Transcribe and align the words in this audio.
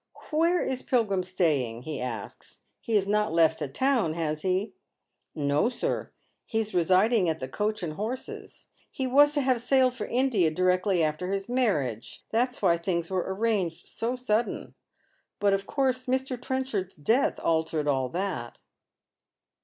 "Where 0.31 0.65
is 0.65 0.81
Mr. 0.81 0.87
Pilgrim 0.87 1.21
staying?" 1.21 1.83
he 1.83 2.01
asks.'' 2.01 2.61
He 2.81 2.95
has 2.95 3.07
not 3.07 3.31
left 3.31 3.59
the 3.59 3.67
town, 3.67 4.15
has 4.15 4.41
he?"" 4.41 4.73
No, 5.51 5.69
sir. 5.69 6.09
He 6.47 6.59
is 6.59 6.73
residing 6.73 7.29
at 7.29 7.37
the' 7.37 7.47
Coach 7.57 7.83
and 7.83 7.93
Horses.' 7.93 8.69
He 8.89 9.05
was 9.05 9.35
to 9.35 9.41
have 9.41 9.61
sailed 9.61 9.95
for 9.95 10.07
India 10.07 10.49
directly 10.49 11.03
after 11.03 11.31
his 11.31 11.47
mamage. 11.49 12.23
That's 12.31 12.63
why 12.63 12.77
things 12.79 13.11
were 13.11 13.25
arranged 13.31 13.85
so 13.85 14.15
sudden. 14.15 14.73
But 15.39 15.53
of 15.53 15.67
course 15.67 16.07
Mr. 16.07 16.35
Trenchard's 16.41 16.95
death 16.95 17.39
altered 17.39 17.87
all 17.87 18.09
that." 18.09 18.57